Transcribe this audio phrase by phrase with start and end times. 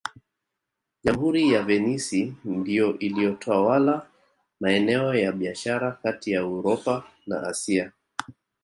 [1.03, 4.07] Jamhuri ya Venisi ndiyo iliyotawala
[4.59, 7.91] maeneo ya biashara kati ya Uropa na Asia